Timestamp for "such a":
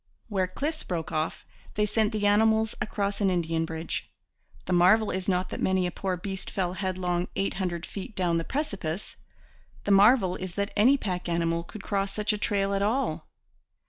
12.13-12.39